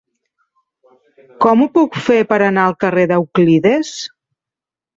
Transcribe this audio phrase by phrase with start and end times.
[1.45, 3.95] Com ho puc fer per anar al carrer d'Euclides?